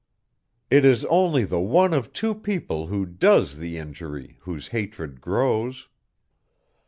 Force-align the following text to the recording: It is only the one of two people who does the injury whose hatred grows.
It 0.71 0.83
is 0.83 1.05
only 1.05 1.45
the 1.45 1.59
one 1.61 1.93
of 1.93 2.11
two 2.11 2.33
people 2.33 2.87
who 2.87 3.05
does 3.05 3.57
the 3.59 3.77
injury 3.77 4.37
whose 4.39 4.69
hatred 4.69 5.21
grows. 5.21 5.89